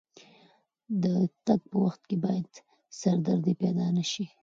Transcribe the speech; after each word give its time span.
د 1.01 1.03
تګ 1.45 1.61
په 1.69 1.77
وخت 1.83 2.01
کې 2.09 2.17
باید 2.25 2.47
سردردي 2.99 3.53
پیدا 3.61 3.87
نه 3.97 4.03
شي. 4.11 4.25